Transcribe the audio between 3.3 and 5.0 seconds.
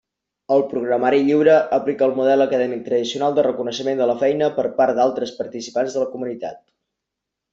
de reconeixement de la feina per part